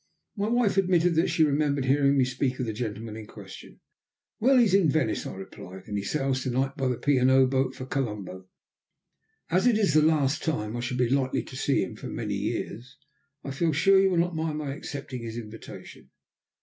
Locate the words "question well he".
3.27-4.63